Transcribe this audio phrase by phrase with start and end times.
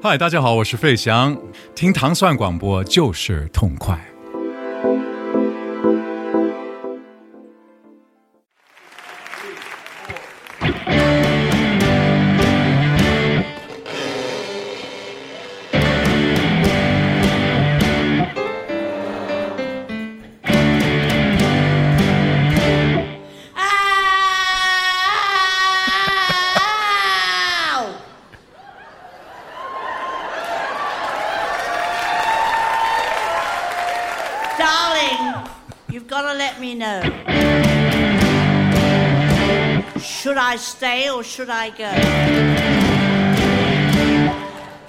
[0.00, 1.36] 嗨，大家好，我是费翔，
[1.74, 3.98] 听糖蒜广播就是痛快。
[41.37, 41.91] should I go?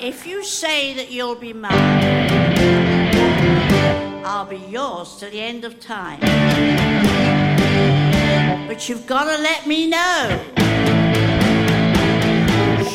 [0.00, 1.72] If you say that you'll be mine,
[4.24, 6.20] I'll be yours till the end of time.
[8.66, 10.40] But you've got to let me know.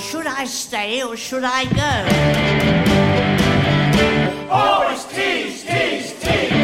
[0.09, 1.94] Should I stay or should I go?
[4.50, 6.59] Always tease, tease, tease.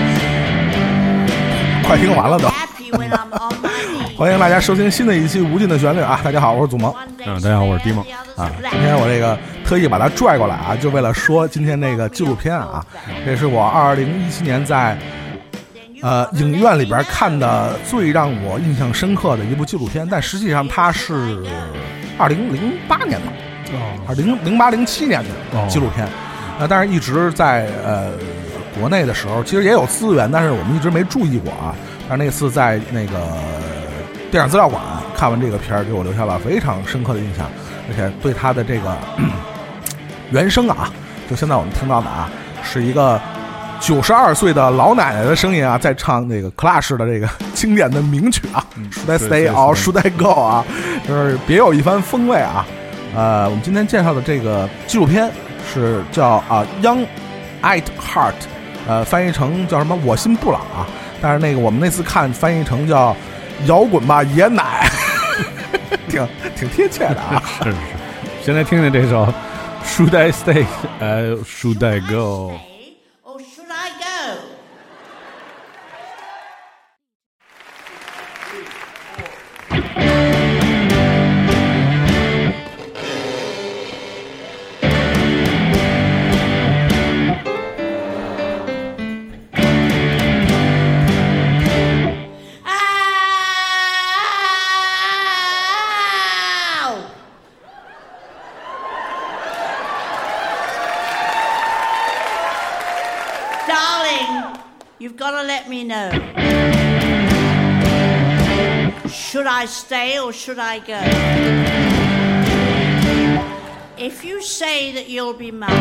[1.87, 2.49] 快听完了都。
[4.20, 6.20] 欢迎大家收听新的一期《无尽的旋律》啊！
[6.22, 8.04] 大家好，我是祖萌嗯大家好我是迪萌
[8.36, 8.52] 啊。
[8.70, 12.84] 今天我这个特意把他拽过来啊，就为了说今天那个纪录片啊，
[13.24, 14.94] 这是我二零一七年在
[16.02, 21.42] 呃影院里边看的最让我印象深刻的一部纪录片，但实际上它是
[22.18, 23.72] 二零零八年的，
[24.06, 26.06] 二零零八零七年的纪录片，
[26.58, 28.10] 呃，但是一直在呃
[28.78, 31.74] 国内的时候，其实也有资源，但是我们一直没注意过啊。
[32.06, 33.18] 但是那次在那个
[34.30, 34.80] 电影资料馆
[35.16, 37.46] 看完这个片儿，给我留下了非常深刻的印象，
[37.88, 38.96] 而且对他的这个
[40.30, 40.90] 原声啊，
[41.28, 42.30] 就现在我们听到的啊，
[42.62, 43.20] 是一个
[43.80, 50.64] 九十二岁的老奶奶的声音啊，在唱那个 Clash 的这个 经典的名曲啊，Should I 对 stay or 对 should I go 啊，
[51.08, 52.64] 就是别有一番风味啊。
[53.12, 55.28] 呃，我们今天介绍的这个纪录片
[55.74, 57.04] 是叫啊、Young
[57.60, 58.34] at Heart，
[58.86, 59.98] 呃，翻译成叫什么？
[60.04, 60.86] 我心不老啊。
[61.20, 63.14] 但是那个我们那次看翻译成叫
[63.66, 64.88] 摇滚吧爷奶，
[66.08, 66.26] 挺
[66.56, 67.42] 挺贴切的啊。
[67.64, 67.76] 是是，
[68.44, 69.26] 先来听听这首
[69.84, 70.64] Should I Stay？
[71.00, 72.52] 呃，Should I Go？
[109.90, 111.00] Stay or should I go?
[113.98, 115.72] If you say that you'll be mine,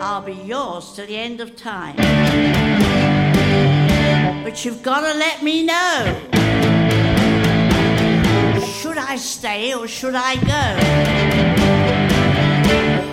[0.00, 1.96] I'll be yours till the end of time.
[4.44, 5.94] But you've got to let me know.
[8.80, 10.64] Should I stay or should I go?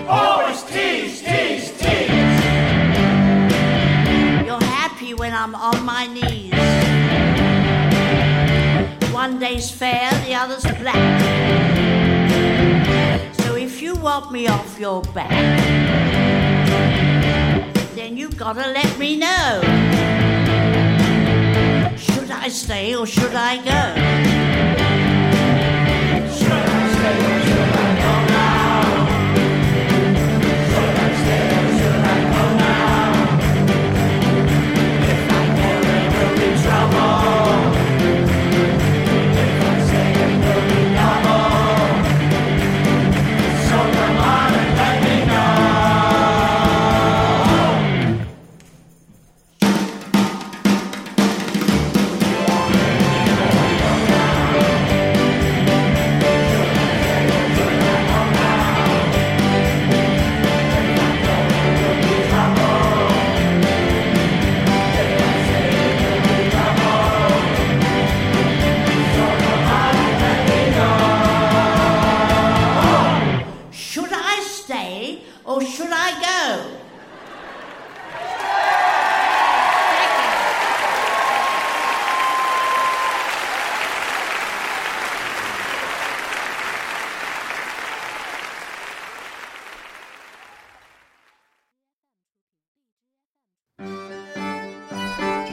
[0.07, 2.39] Always tease, tease, tease.
[4.47, 6.44] You're happy when I'm on my knees.
[9.25, 11.19] One day's fair, the other's black.
[13.39, 15.31] So if you want me off your back,
[17.95, 19.61] then you gotta let me know.
[21.97, 24.84] Should I stay or should I go?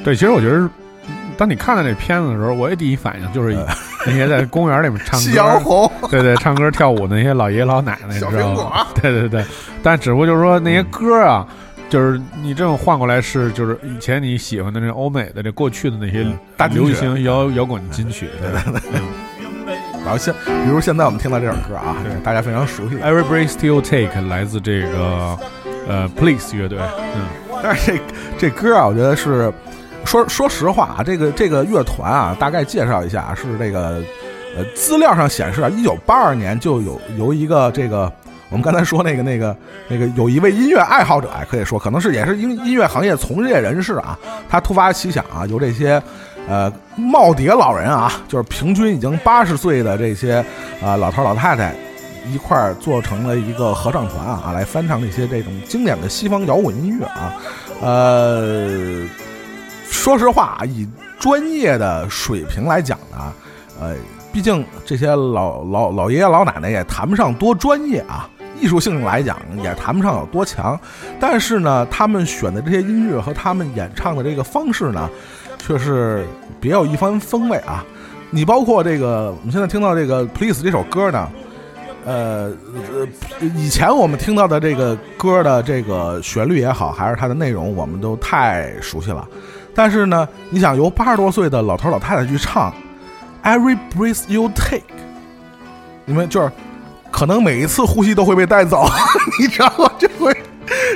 [0.05, 0.69] 对，其实我觉得，
[1.37, 3.57] 当你看到这片子的时候，我也第一反应就是，
[4.07, 8.87] 那些在公园里面唱歌，夕阳红，对对，唱歌跳舞的那些老爷爷老奶奶，小苹果吗？
[9.01, 9.45] 对对对，
[9.83, 11.47] 但只不过就是说那些歌啊，
[11.89, 19.01] 就是你这种换过来是就是以前你喜欢的那欧美的这过去的那些嗯大流行摇摇滚金曲，对对对。
[20.05, 25.39] 然后现比如现在我们听到这首歌啊，对大家非常熟悉的，Every breath still take 来自这个
[25.87, 26.79] 呃 Police 乐队，
[27.15, 27.23] 嗯，
[27.63, 28.01] 但是这
[28.37, 29.53] 这歌啊，我觉得是
[30.13, 34.03] 说说实话啊，这个这个乐团啊，大概介绍一下，是这个
[34.55, 38.13] 呃资料上显示啊，一九八二年就有由一个这个
[38.51, 39.57] 我们刚才说那个那个
[39.89, 44.19] 那个有一位音乐爱好者啊，可以说可能是也是音音乐行业从业人士啊，
[44.51, 46.03] 他突发奇想啊，由这些。
[46.49, 46.69] 呃，
[46.99, 50.45] 耄耋老人啊，就是平均已经八十岁的这些
[50.85, 51.73] 啊、老头老太太，
[52.29, 57.33] 一块儿做成了一个合唱团啊啊，来翻唱那些这种经典的西方摇滚音乐啊。
[57.81, 59.07] 呃，
[60.03, 60.85] 说实话啊，以
[61.21, 63.33] 专业的水平来讲呢，
[63.81, 63.95] 呃，
[64.33, 68.29] 毕竟这些老老老爷爷老奶奶也谈不上多专业啊。
[68.61, 70.77] 艺术性来讲也谈不上有多强，
[71.21, 75.09] 但是呢，他们选的这些音乐和他们演唱的这个方式呢，
[75.57, 76.27] 却是
[76.61, 77.85] 别有一番风味啊。
[78.31, 81.29] 你包括这个，我们现在听到这个《Please》这首歌呢，
[82.05, 83.07] 呃呃，
[83.55, 89.25] 以前我们听到的这个歌的这个旋律也好，还是它的内容，我们都太熟悉了。
[89.75, 92.73] 但是呢，你想由八十多岁的老头老太太去唱
[93.47, 94.79] 《Every Breath You Take》，
[96.05, 96.51] 你们就是
[97.11, 98.87] 可能每一次呼吸都会被带走，
[99.41, 99.91] 你知道吗？
[99.99, 100.37] 这会，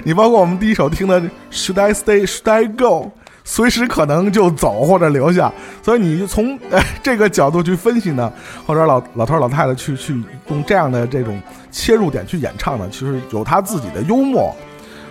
[0.05, 1.21] 你包括我们第一首听的
[1.51, 3.07] 《Should I Stay Should I Go》，
[3.45, 5.53] 随时可能就走或者留下，
[5.83, 8.33] 所以你从呃 这个角度去分析呢，
[8.67, 10.13] 或者老老头老太太去去
[10.49, 11.41] 用这样的这种
[11.71, 14.55] 切入点去演唱呢，其实有他自己的幽默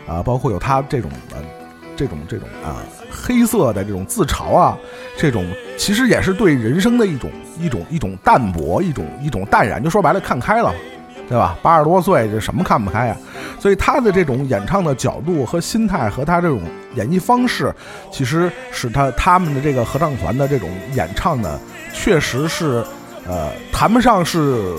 [0.08, 1.38] 啊，包括有他这种呃
[1.96, 2.84] 这种这种啊
[3.16, 4.78] 黑色的这种自嘲啊，
[5.18, 5.46] 这种
[5.78, 10.72] 其实也是对人生的一种一种一种淡泊，一种一种淡然，就说白了看开了。
[11.28, 11.58] 对吧？
[11.64, 13.18] 八十多岁，这什么看不开呀、
[13.60, 16.62] 所以他的这种演唱的角度和心态，和他这种
[16.94, 17.74] 演绎方式，
[18.12, 21.60] 其实使他他们的这个合唱团的这种演唱呢，
[21.92, 22.84] 确实是，
[23.28, 24.76] 呃，谈不上是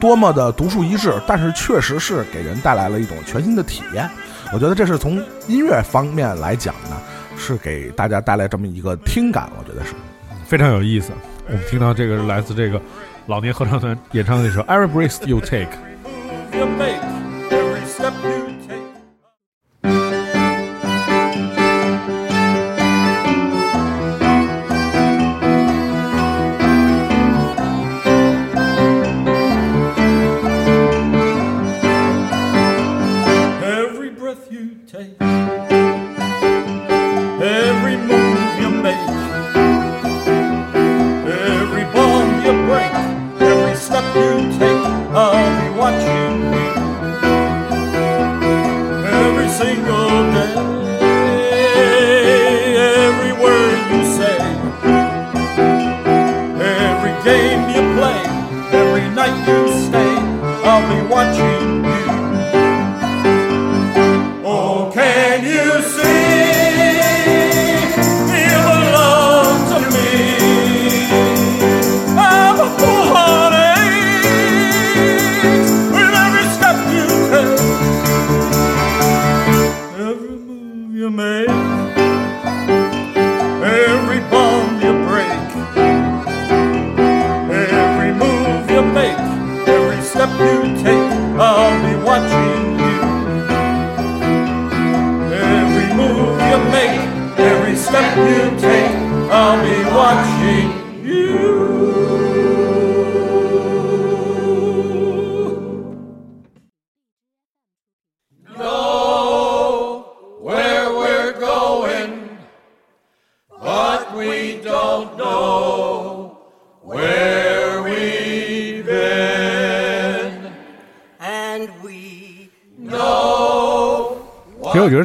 [0.00, 4.08] 多么的独树一帜，但是确实是给人带来了一种全新的体验。
[4.54, 6.96] 我觉得这是从音乐方面来讲呢，
[7.38, 9.94] 是给大家带来这么一个听感，我觉得是。
[10.44, 11.12] 非常有意思。
[11.46, 12.80] 我们听到这个是来自这个
[13.26, 15.68] 老年合唱团演唱的这首《Every Breath You Take》。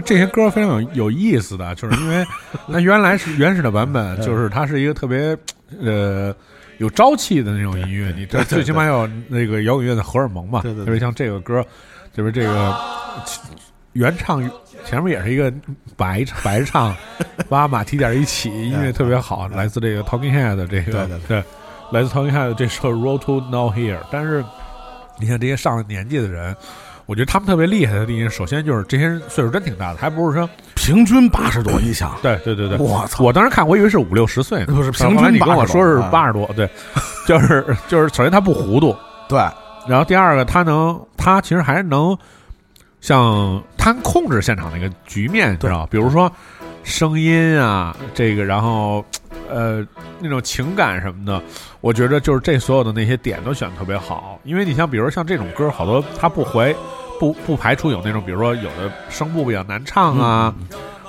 [0.05, 2.25] 这些歌非常有有意思的，就是因为
[2.67, 5.37] 那原来是原始的版本，就是它是一个特别
[5.81, 6.35] 呃
[6.77, 11.65] 有朝气的那种音乐，你这最起码有那个摇滚乐的荷尔蒙嘛，对对对特别像这个歌，
[12.13, 12.75] 就是这个
[13.93, 14.43] 原唱
[14.85, 15.51] 前面也是一个
[15.95, 16.95] 白白唱，
[17.49, 21.43] 挖马蹄点一起，音乐特别好，来自这个 Talking Head 的这个对对对，
[21.91, 24.43] 来自 Talking Head 的这首《Road to Now Here》，但是
[25.19, 26.55] 你看这些上了年纪的人。
[27.05, 33.23] 我觉得他们特别厉害的地方，首先就是这些人岁数真挺大的，还不是说平均八十多，你想，对对对对，我操。
[33.23, 36.69] 我当时看我以为是五六十岁呢，不是平均后来你跟我说是八十多，对，
[37.27, 38.95] 就是就是首先他不糊涂，
[39.27, 39.39] 对，
[39.87, 42.17] 然后第二个他能他其实还能
[43.01, 45.87] 像他控制现场那个局面，你知道吧？
[45.91, 46.31] 比如说
[46.83, 49.03] 声音啊，这个然后
[49.53, 49.85] 呃
[50.19, 51.41] 那种情感什么的，
[51.81, 56.75] 我觉得就是这所有的那些点都选的特别好，因为你像比如像这种歌，好多他不回
[57.19, 60.53] 不不排除有那种，比如说有的声部比较难唱啊，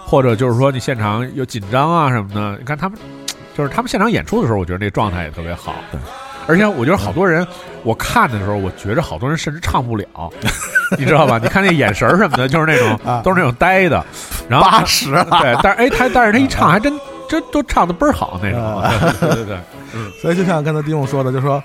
[0.05, 2.99] 或者就是说你现场有紧张啊什么的，你看他们
[3.57, 5.75] 就是他们现场演出的时候，我觉得那状态也特别好。
[5.91, 5.99] 对。
[6.47, 7.47] 而且我觉得好多人，
[7.85, 10.07] 我看的时候，我觉着好多人甚至唱不了，
[10.99, 11.39] 你知道吧？
[11.43, 14.05] 你看那眼神什么的，就是那种啊都是那种呆的，
[14.47, 16.93] 然后八十了，对，但是哎，他但是他一唱还真
[17.41, 19.59] 真都唱的倍儿好那种，啊 对对对对，
[20.23, 21.63] 所以就像刚才丁勇说的，就说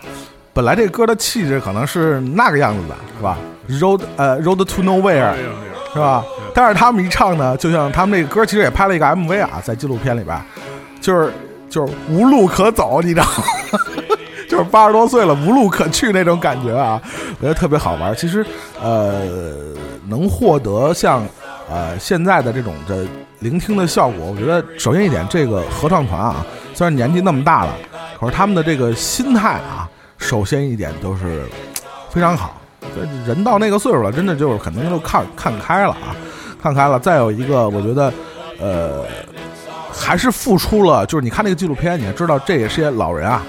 [0.53, 3.37] 本来这个歌的气质可能是那个样子的，是吧
[3.69, 5.33] ？Road 呃 Road to Nowhere
[5.93, 6.23] 是吧？
[6.53, 10.39] 但是他们一唱呢，就像他们这个歌其实也拍了一个 MV 啊，在纪录片里边，
[10.99, 11.31] 就是
[11.69, 13.43] 就是无路可走，你知道吗？
[14.49, 16.99] 就是八十多岁了，无路可去那种感觉啊，
[17.39, 18.15] 我觉得特别好玩。
[18.15, 18.43] 其实，
[18.81, 19.21] 呃，
[20.07, 21.23] 能获得像
[21.69, 23.05] 呃现在的这种的
[23.39, 27.73] 聆听的效果，我觉得首先一点，这个合唱团啊，虽然年纪那么大了，
[28.19, 31.45] 可是他们的这个心态啊，首先一点都是
[32.09, 32.55] 非常好。
[32.95, 36.15] 这人到那个岁数了，真的就是肯定就看看开了啊，
[36.61, 36.99] 看开了。
[36.99, 38.11] 再有一个，我觉得，
[38.59, 39.05] 呃，
[39.93, 43.41] 还是付出了，就是你看那个纪录片，你也知道，这也是些老人啊，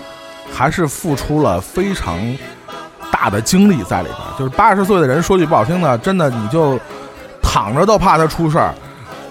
[0.53, 2.19] 还是付出了非常
[3.11, 4.19] 大的精力在里边。
[4.39, 6.79] 就是八十岁的人，说句不好听的，真的你就
[7.43, 8.75] 躺着都怕他出事儿。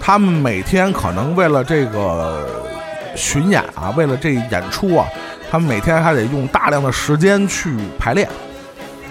[0.00, 2.48] 他们每天可能为了这个
[3.14, 5.06] 巡演啊，为了这演出啊，
[5.50, 8.28] 他们每天还得用大量的时间去排练。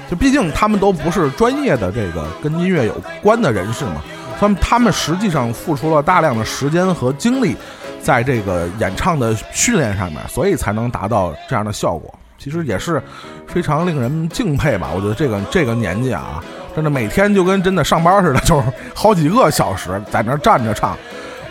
[0.09, 4.01] 就毕竟他们都不是专业的这个跟音乐有关的人士嘛，
[4.39, 7.55] 他们他们实际上付出了大量的时间和精力
[8.01, 12.11] 在这个演唱的训练上面，所以才能达到这样的效果。
[12.39, 13.03] 其实也是
[13.45, 14.89] 非常令人敬佩吧。
[14.95, 16.43] 我觉得这个这个年纪啊，
[16.79, 18.63] 真的每天就跟真的上班似的，就是
[18.95, 20.95] 好几个小时在那儿站着唱，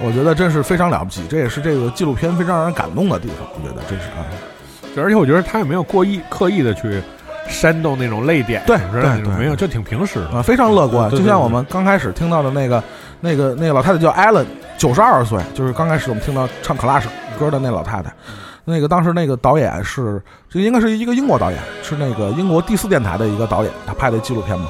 [0.00, 1.20] 我觉得真是非常了不起。
[1.28, 3.47] 这也是这个纪录片非常让人感动的地方。
[3.54, 4.25] 我觉得真是啊，
[4.97, 7.02] 就而且我觉得他也没有过意刻意的去
[7.47, 10.38] 煽动那种泪点，对对对没有，就挺平时的。
[10.38, 11.11] 啊，非常乐观。
[11.11, 12.82] 就像我们刚开始听到的那个、
[13.20, 14.47] 那个、那个老太太叫艾伦，
[14.78, 17.04] 九十二岁，就是刚开始我们听到唱 Clash
[17.38, 18.11] 歌的那老太太。
[18.64, 24.68] 那个当时那个导演是，这应该是一个英国导演，是那个英国第四电台的一个导演，他拍的纪录片嘛。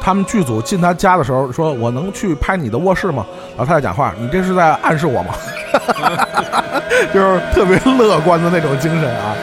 [0.00, 3.26] 他们剧组进他家的时候说：“我能去拍你的卧室吗？”
[3.56, 5.34] 老太太讲话：“你这是在暗示我吗？”
[7.12, 9.36] 就是特别乐观的那种精神啊。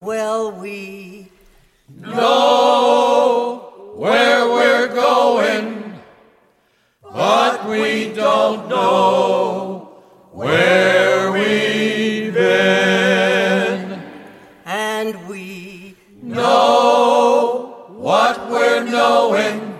[0.00, 1.26] Well, we
[3.96, 5.94] where we're going,
[7.02, 10.02] but we don't know
[10.32, 10.95] where
[19.30, 19.76] we're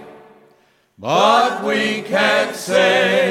[0.99, 3.26] but we can't say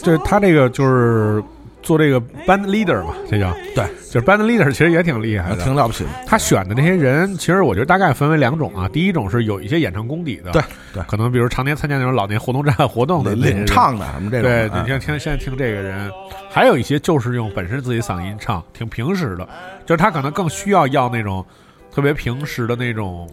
[0.00, 1.42] 我觉得这这他这个就是
[1.82, 6.10] 做这个 band leader 嘛，这叫对，就是 band leader，其实也挺厉害的，挺了不起的。
[6.26, 8.88] 他选的这些人，其实我觉得大概分为两种啊。
[8.88, 16.10] 第一种是有一些演唱功底的，对对可能比如常年参加那种老年活动站活动的领唱的什么这种，对，哎你像听现在听这个人，
[16.50, 19.48] 还有一些就是用本身自己嗓音唱，挺平实的，
[19.86, 21.44] 就是他可能更需要要那种
[21.90, 23.26] 特别平实的那种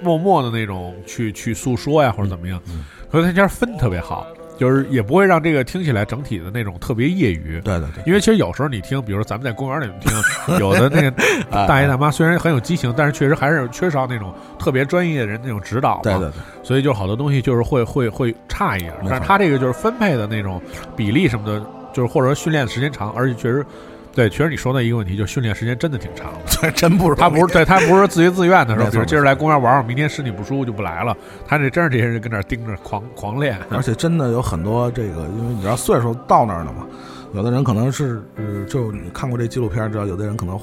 [0.00, 4.26] 默默的那种去去诉说呀，或者怎么样，嗯所以他家分特别好，
[4.60, 7.58] 就是也不会让这个听起来整体的那种特别业余。
[7.62, 10.12] 对对对，因为其实有时候你听，比如说咱们在公园里面听，
[10.60, 11.10] 有的那个
[11.66, 16.02] 大爷大妈虽然很有激情，但是确实还是缺少那种特别专业的人那种指导嘛。
[16.02, 20.60] 对对对，所以就好多东西就是会会会差一点，但是他这个就是分配的那种
[20.94, 23.64] 比例什么的，就是或者说训练的时间长，而且确实，
[24.12, 26.38] 对，确实你说的一个问题，就是训练时间真的挺长的。
[26.60, 31.16] 这真不是他不是对他不是自觉自愿的说，没错比如今儿来公园玩玩，明天身体不舒服就不来了。
[31.46, 36.86] 他这真是这些人跟那儿盯着狂狂练，而且真的有很多这个，因为你知道岁数到那儿了嘛，
[37.34, 40.58] 有的人可能是呃，就你看过这纪录片，知道有的人可能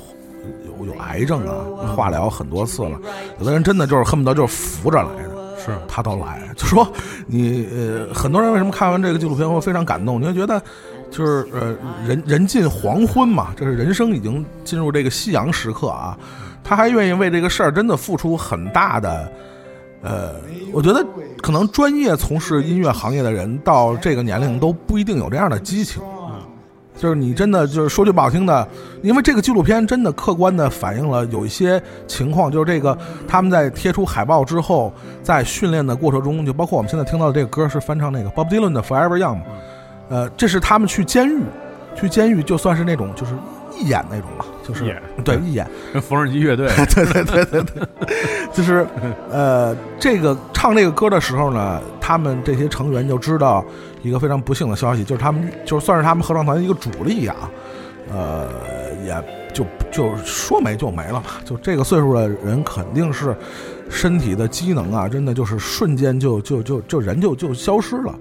[0.77, 2.99] 有有癌症啊，化疗很多次了，
[3.39, 5.37] 有的人真的就是恨不得就是扶着来的。
[5.59, 6.87] 是他都来，就说
[7.25, 10.21] 你呃，很多人为什么看完这个纪录片会非常感动？
[10.21, 10.61] 你会觉得
[11.17, 11.75] 就是呃，
[12.05, 16.15] 人人近黄昏嘛，这是人生已经进入这个夕阳时刻啊，
[16.63, 19.31] 他还愿意为这个事儿真的付出很大的。
[20.03, 20.35] 呃，
[20.71, 21.03] 我觉得
[21.41, 26.03] 可能专业从事音乐行业的人到这个年龄都不一定有这样的激情。
[26.95, 28.67] 就是你真的就是说句不好听的，
[29.01, 32.95] 因为这个纪录片真的客观的反映了有一些情况，就是这个
[33.27, 39.45] 他们在贴出海报之后，在训练的过程中，就包括我们现在听到的这个歌是翻唱那个 Bob Dylan 的 Forever Young 嘛，
[40.09, 41.41] 呃，这是他们去监狱，
[41.95, 43.33] 去监狱就算是那种就是
[43.77, 47.87] 义演那种了，就是对 义演，跟缝纫机乐队 对对对对对，
[48.53, 48.85] 就是
[49.31, 53.63] 呃，这个唱这个歌的时候呢，他们这些成员就知道
[54.01, 57.35] 一个非常不幸的消息，就是他们就算是他们合唱团的一个主力啊，
[58.11, 58.47] 呃，
[59.05, 59.13] 也
[59.57, 61.41] 就就说没就没了吧。
[61.43, 63.35] 就这个岁数的人，肯定是
[63.89, 68.13] 身体的机能啊，真的就是瞬间就就就就人就就消失了。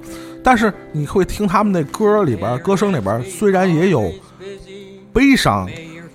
[0.43, 4.11] 但是你会听他们那歌里边，歌声里边虽然也有
[5.13, 5.69] 悲伤，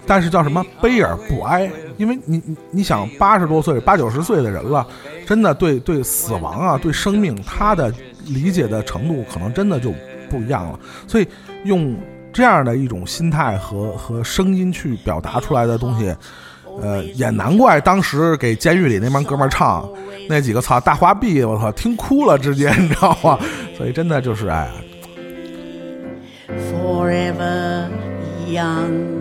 [0.07, 4.87] 但是叫什么悲而不哀，因为你你你想八十多岁、八九十岁的人了，
[5.27, 7.93] 真的对对死亡啊、对生命，他的
[8.25, 9.93] 理解的程度可能真的就
[10.29, 10.79] 不一样了。
[11.07, 11.27] 所以
[11.65, 11.95] 用
[12.33, 16.15] 这样的一种心态和和声音去表达出来的东西，
[16.81, 19.87] 呃，也难怪当时给监狱里那帮哥们儿唱
[20.29, 23.37] 那几个操大花臂，我操听哭了，直接你知道吗？
[23.77, 24.69] 所以真的就是哎
[26.69, 27.87] ，forever
[28.47, 29.20] young.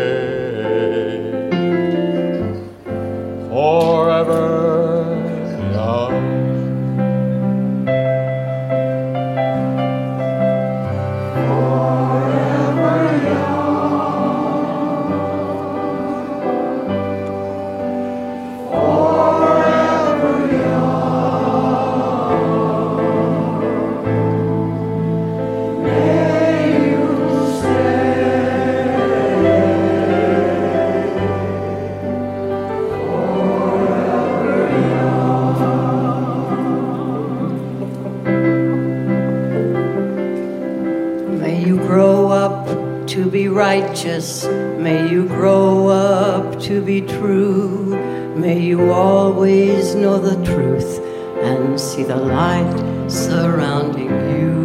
[43.71, 44.43] righteous.
[44.85, 47.95] May you grow up to be true.
[48.35, 50.99] May you always know the truth
[51.41, 52.73] and see the light
[53.07, 54.55] surrounding you.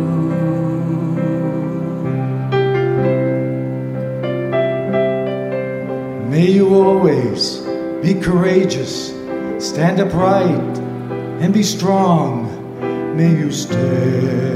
[6.28, 7.60] May you always
[8.02, 9.10] be courageous,
[9.64, 10.78] stand upright,
[11.40, 12.50] and be strong.
[13.16, 14.55] May you stay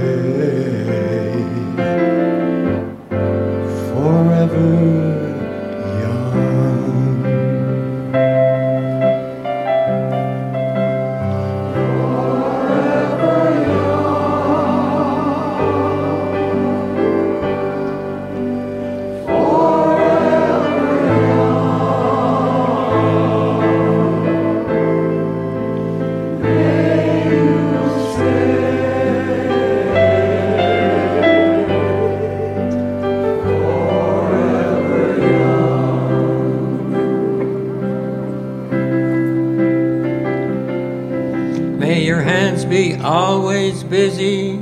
[42.81, 44.57] be always busy.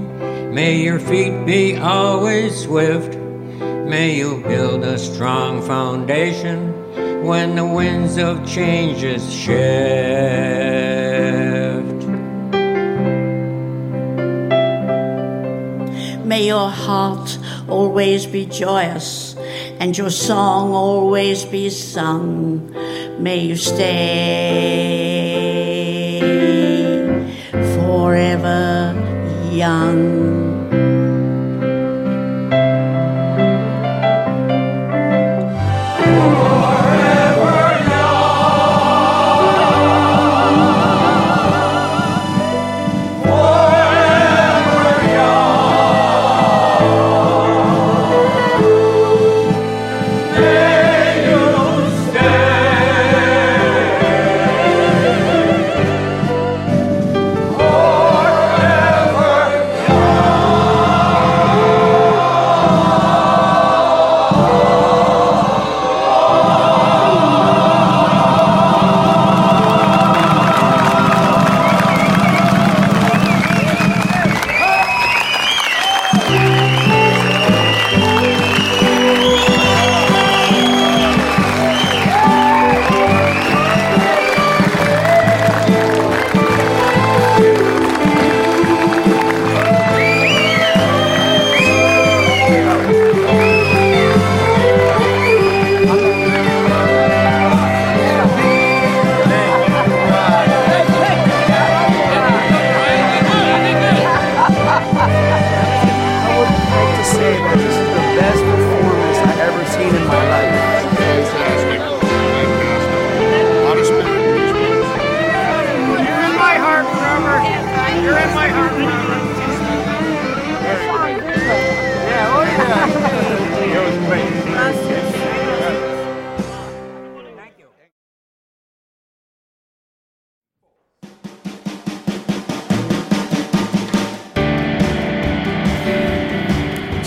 [0.59, 3.16] May your feet be always swift.
[3.94, 6.59] May you build a strong foundation
[7.24, 9.59] when the winds of changes shift.
[16.24, 19.37] May your heart always be joyous
[19.78, 22.74] and your song always be sung.
[23.22, 25.08] May you stay
[29.59, 30.27] 一样。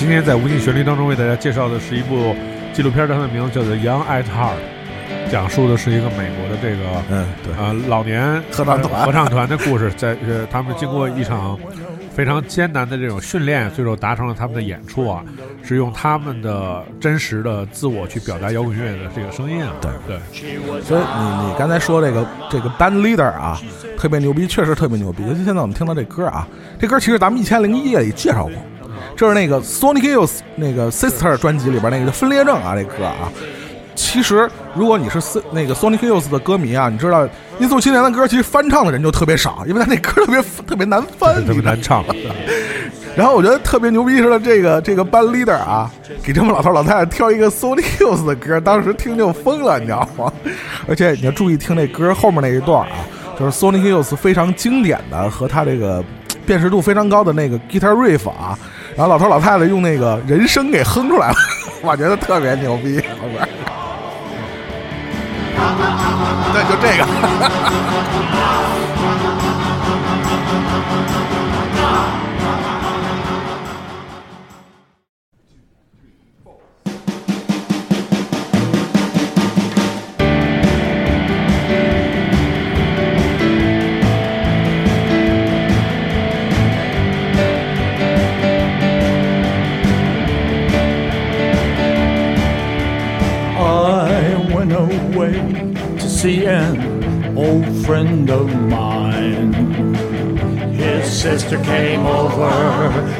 [0.02, 2.36] 今天在无尽旋律当中为大家介绍的是一部
[2.74, 4.58] 纪录片，它的名字叫做《Young at Heart》，
[5.32, 11.56] 讲述的是一个美国的这个嗯，对，呃老年合唱团合唱团的故事，在呃他们经过一场
[12.12, 15.24] 非常艰难的这种训练，最后达成了他们的演出啊，
[15.64, 23.62] 是用他们的真实的自我去表达摇滚乐的这个声音啊，对对，所以你你刚才说这个这个 band leader 啊，
[24.00, 25.22] 特别牛逼，确实特别牛逼。
[25.28, 26.48] 尤其现在我们听到这歌啊，
[26.80, 28.54] 这歌其实咱们一千零一夜里介绍过，
[29.22, 33.32] 这是那个 Sonic Youth 那个 Sister 专辑里边那个分裂症啊，这歌啊。
[33.94, 37.30] 其实，如果你是那个 Sonic Youth 的歌迷啊，你知道
[37.60, 42.04] 音速青年的歌其实翻唱的人就特别少，因为他那歌特别特别难翻，特别难唱。
[43.16, 45.92] 然后我觉得特别牛逼是的，这个这个班 leader 啊，
[46.24, 50.34] 给这么老头老太太挑一个 Sonic Youth 的歌，当时听就疯了，你知道吗？
[50.88, 53.06] 而且你要注意听那歌后面那一段啊，
[53.38, 56.04] 就是 Sonic Youth 非常经典的和他这个
[56.44, 58.58] 辨识度非常高的那个 guitar riff 啊，
[58.96, 61.36] 然后老头老太太用那个人声给哼出来了，
[61.82, 63.48] 我觉得特别牛逼，后边。
[66.54, 67.06] 对，就这个。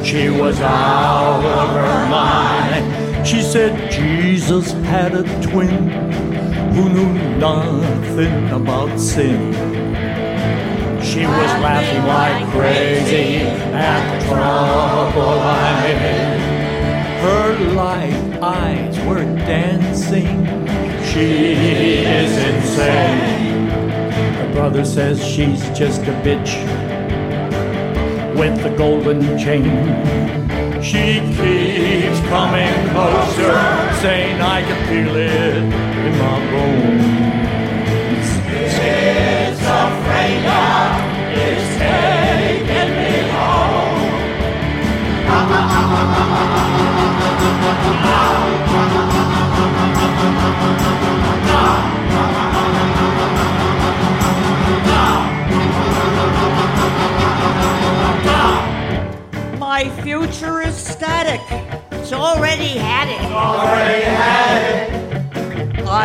[0.04, 3.26] She was out of her mind.
[3.26, 5.88] She said Jesus had a twin
[6.72, 9.52] who knew nothing about sin.
[11.02, 16.40] She was laughing like crazy at the trouble I'm in.
[17.20, 20.44] Her light eyes were dancing.
[21.12, 21.52] She
[22.04, 23.68] is insane.
[23.68, 26.71] Her brother says she's just a bitch
[28.42, 29.62] with the golden chain.
[30.82, 33.54] She keeps coming closer,
[34.02, 35.62] saying I can feel it
[36.06, 37.41] in my bones.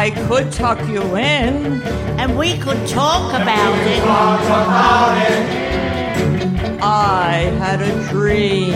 [0.08, 1.82] I could tuck you in.
[2.18, 4.00] And we could talk about it.
[4.00, 6.82] Talk about it.
[6.82, 8.72] I had a dream.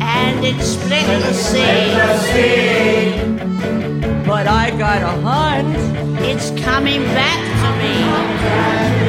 [0.00, 2.32] And it split the The sea.
[2.32, 3.12] sea.
[4.26, 5.76] But I got a hunt.
[6.22, 9.03] It's coming back to me.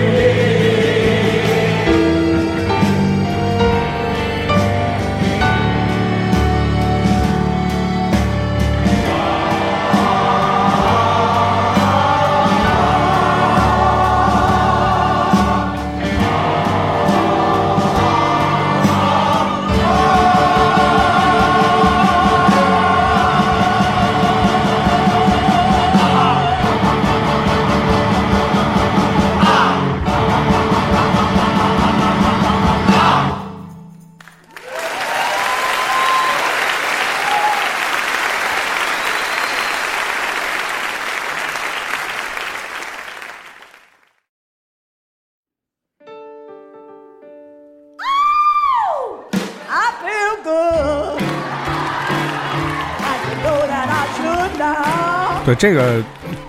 [55.46, 56.04] 对这个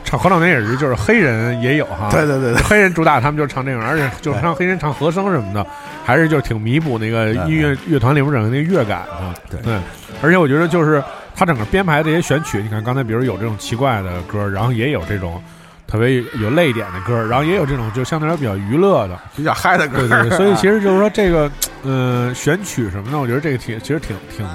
[0.04, 2.62] 唱合唱团也是，就是黑人也有哈，对对对对。
[2.62, 5.64] 黑人主打他们就是唱这种，而且就是让黑人唱和声什么的，
[6.04, 9.40] 还是就挺弥补那个音乐乐团里面整个那个乐感的。
[9.50, 9.61] 对。
[9.61, 9.78] 对，
[10.22, 11.02] 而且我觉得就是
[11.35, 15.42] 他整个编排的这些选曲，你看刚才比如有这种奇怪的歌，然后也有这种
[15.87, 21.50] 特别有泪点的歌，然后也有这种就相对来说比较娱乐的，比较嗨的歌，对对对，所以其实就是说这个，
[21.85, 24.46] 嗯、选曲什么的，我觉得这个挺，其实挺挺，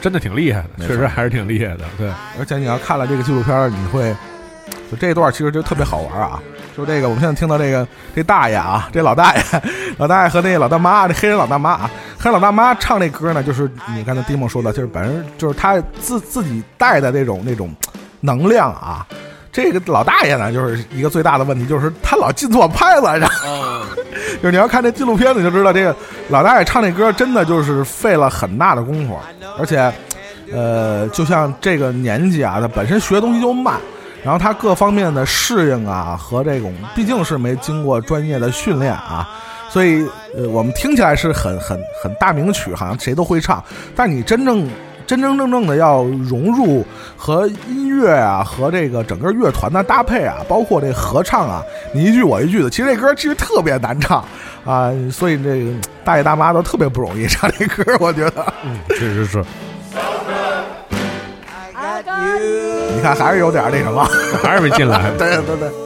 [0.00, 2.08] 真的挺厉害的，确实还是挺厉害的，对。
[2.38, 4.14] 而且你要看了这个纪录片儿，你会
[4.90, 6.40] 就这一段其实就特别好玩啊。
[6.76, 9.42] 就这个，我们现在听到这个这大爷啊，这老大爷，
[9.96, 17.74] 老大爷和那个老大妈，这黑人老大妈啊，黑人老大妈唱这歌呢，就是你刚才丁莫说的，就是本身就是他自自己带的那种那种
[18.20, 19.06] 能量啊。
[19.56, 23.86] 这个老大爷呢，就是一个最大的问题，就是他老进错拍子，然后
[24.36, 25.96] 就是你要看这纪录片，你就知道这个
[26.28, 29.18] 老大爷唱这歌真的就是费了很大的功夫，
[29.58, 29.90] 而且，
[30.52, 33.80] 呃，就像这个年纪啊，他本身学东西就慢，
[34.22, 39.26] 然后他各方面的适应啊和这种毕竟是没经过专业的训练啊，
[39.70, 43.64] 所以呃，我们听起来是很很很大名曲，好像谁都会唱，
[43.94, 44.68] 但你真正
[45.06, 46.84] 真真正正的要融入
[47.16, 54.24] 和音乐啊，和这个整个乐团的搭配啊，包括这合唱啊，你一句我一句的，其实这歌其实特别难唱
[54.66, 55.70] 啊，所以这个
[56.04, 58.52] 大爷大妈都特别不容易唱这歌，我觉得。
[58.64, 59.42] 嗯，确实是。
[62.94, 64.04] 你看还是有点那什么，
[64.42, 65.85] 还是没进来对对 对。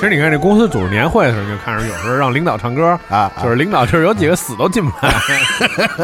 [0.00, 5.12] 其实你看这公司组织年会的时候，就看着有时候让领导唱歌啊就是领导就是有几个死都进不来，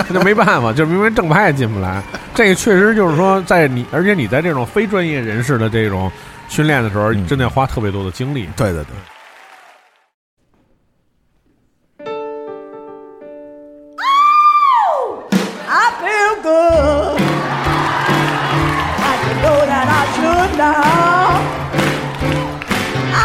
[0.07, 2.03] 这 就没办法，就是明明正派也进不来。
[2.35, 6.13] 这个确实就是说，在你而且你在这种非专业人士的这种
[6.47, 8.47] 训练的时候，你真的要花特别多的精力。
[8.55, 8.93] 对对对。
[15.69, 17.23] I feel good.
[19.01, 21.66] I know that I should now.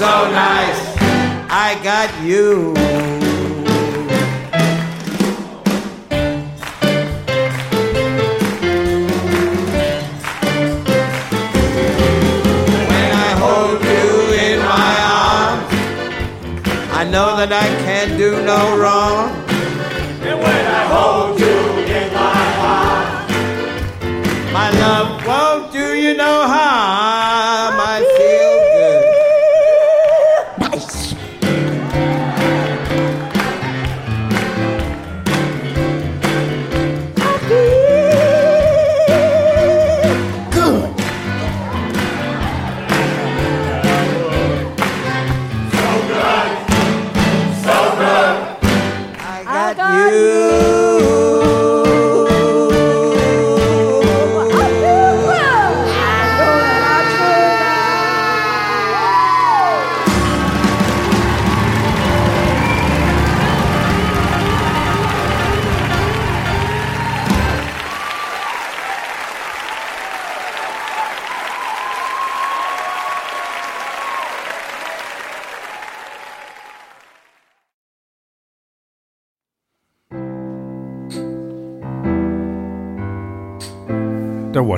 [0.00, 0.96] so nice.
[1.50, 2.72] I got you.
[16.92, 19.39] I know that I can do no wrong.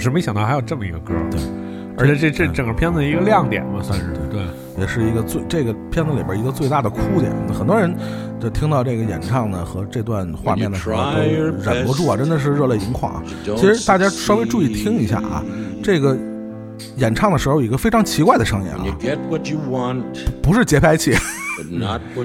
[0.02, 1.40] 是没想到还有这么一个歌，对，
[1.96, 4.40] 而且这这整个片子一个亮点嘛，算是对。
[4.78, 7.30] 也是一个最这个片子里边一个最大的哭点。
[7.52, 7.94] 很多人
[8.40, 11.20] 就听到这个演唱呢和这段画面的时候，都
[11.70, 13.22] 忍不住啊，真的是热泪盈眶啊。
[13.44, 15.44] 其实大家稍微注意听一下啊，
[15.84, 16.16] 这个
[16.96, 20.04] 演唱的时候有一个非常奇怪的声音啊，Get what you want,
[20.42, 21.12] 不是节拍器，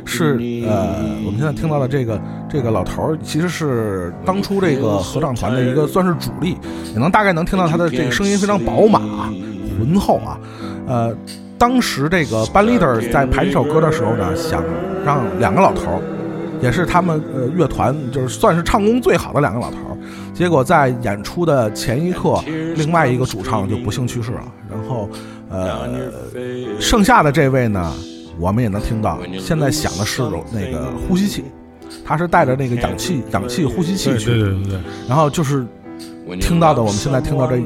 [0.06, 6.58] 是呃，我们现在听到的这个这个老头儿，其实是当初这个合唱团的一个算是主力，
[6.94, 9.30] 也能大概能听到他的这个声音非常饱满啊、
[9.80, 10.40] 浑厚啊，
[10.88, 11.18] 呃。
[11.60, 14.64] 当时这个班 leader 在排这首歌的时候呢，想
[15.04, 16.02] 让两个老头儿，
[16.62, 19.98] 也是他们呃乐团就是算是唱功最好的两个老头儿，
[20.36, 22.40] 结果在演出的前一刻，
[22.76, 24.44] 另外一个主唱就不幸去世了。
[24.70, 25.10] 然后
[25.50, 25.90] 呃，
[26.80, 27.92] 剩下的这位呢，
[28.40, 30.22] 我们也能听到，现在响的是
[30.52, 31.44] 那个呼吸器，
[32.06, 34.80] 他是带着那个氧气氧气呼吸器去对对对对。
[35.08, 35.66] 然后就是
[36.40, 37.62] 听到的，我们现在听到这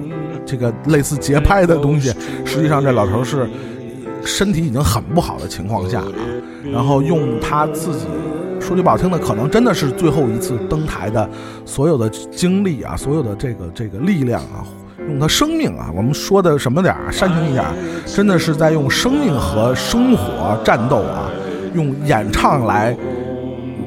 [0.45, 2.13] 这个类似节拍的东西，
[2.45, 3.49] 实际上这老头是
[4.23, 6.13] 身体已经很不好的情况下啊，
[6.71, 8.05] 然后用他自己
[8.59, 11.29] 说句不好听的，可能真的是最后一次登台的
[11.65, 14.65] 所有的精力啊，所有的这个这个力量啊。
[15.07, 17.73] 用他生命啊，我们说的什么点煽情一点儿，
[18.05, 21.29] 真的是在用生命和生活战斗啊，
[21.73, 22.95] 用演唱来，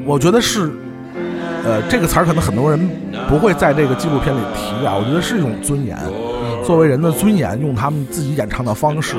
[0.04, 0.70] 我觉得是
[1.64, 2.78] 呃，这个词儿可能很多人
[3.28, 5.96] 不会在这个纪录片里提啊，我觉得是一种尊严，
[6.64, 9.16] 作为人的尊严，用他们自己演唱的方式，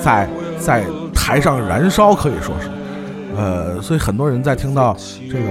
[0.00, 2.68] 在在台上燃烧，可以说是，
[3.36, 4.96] 呃，所以很多人在听到
[5.30, 5.44] 这个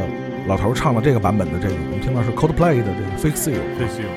[0.47, 3.62] 老头儿唱的这个版本的这个，我们听到是 Coldplay 的这个 Fix You，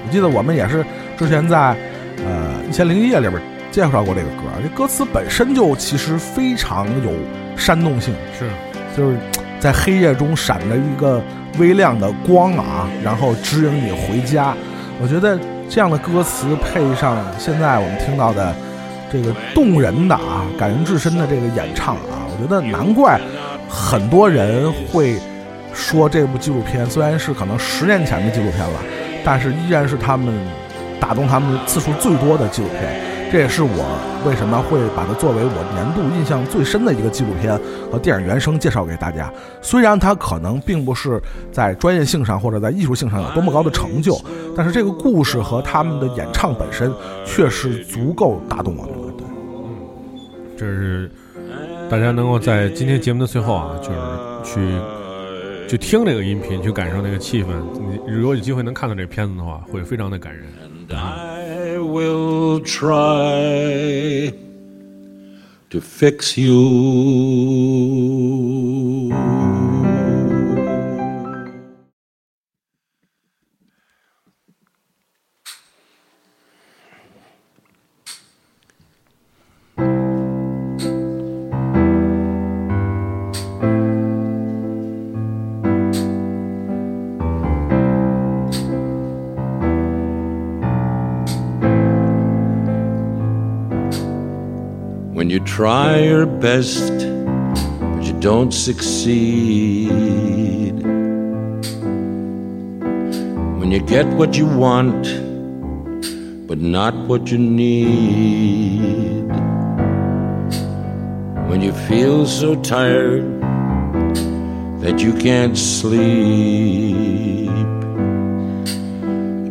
[0.07, 0.85] 我记得我们也是
[1.17, 1.77] 之前在
[2.19, 3.41] 呃一千零一夜里边
[3.71, 7.13] 介绍过这个歌，这歌词本身就其实非常有
[7.57, 8.49] 煽动性，是。
[8.97, 9.17] 就是
[9.61, 11.23] 在黑夜中闪着一个
[11.57, 14.57] 微亮的光啊，然后指引你回家。
[15.01, 15.39] 我觉得
[15.69, 18.53] 这样的歌词配上现在我们听到的
[19.13, 23.21] 这个动人的啊、感人至深的这个演唱啊，我觉得难怪
[23.69, 25.17] 很多人会
[25.73, 28.81] 说这部纪录片虽然是可能十年前的纪录片了，
[29.25, 30.35] 但是依然是他们
[31.01, 33.09] 打动他们次数最多的纪录片。
[33.31, 37.61] 这也是我为什么会把它作为我年度印象最深的一个纪录片
[37.93, 39.31] 和电影原声介绍给大家。
[39.61, 41.21] 虽然它可能并不是
[41.53, 44.19] 在专业性上或者在艺术性上有多么高的成就，
[44.57, 46.91] 但是这个故事和他们的演唱本身
[47.27, 49.13] 却是足够打动我们的。
[49.19, 49.27] 对，
[50.57, 51.11] 这是
[51.91, 53.99] 大家能够在今天节目的最后啊，就是
[54.43, 54.61] 去
[55.69, 57.49] 去听这个音频，去感受那个气氛。
[57.75, 60.45] 你如果有机会能看到这片子的话，会非常的感人。
[60.91, 64.33] I will try
[65.69, 66.57] to fix you.
[95.69, 99.91] Try your best, but you don't succeed.
[103.59, 105.03] When you get what you want,
[106.47, 109.29] but not what you need.
[111.51, 113.27] When you feel so tired
[114.81, 117.51] that you can't sleep.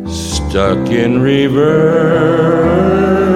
[0.08, 3.27] Stuck in reverse.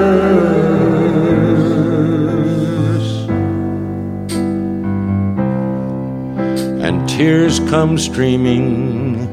[7.16, 9.28] Tears come streaming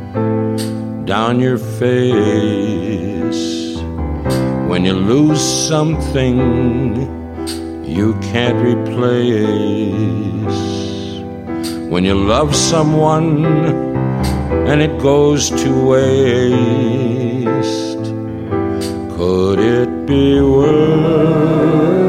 [1.06, 3.40] down your face
[4.68, 6.38] when you lose something
[7.86, 9.50] you can't replace.
[11.90, 13.46] When you love someone
[14.68, 16.20] and it goes to waste.
[19.16, 22.09] Could it be worse?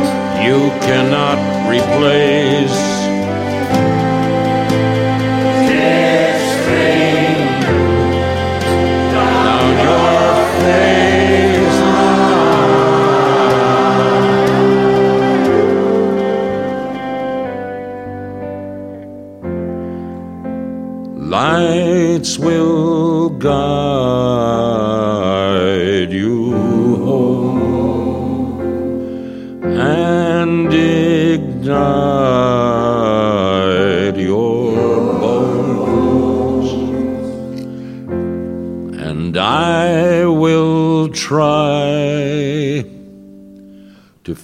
[0.43, 1.37] you cannot
[1.69, 3.01] replace.
[9.13, 10.25] Down your
[10.61, 11.79] face
[21.17, 23.80] Lights will guide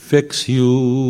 [0.08, 1.07] fix you.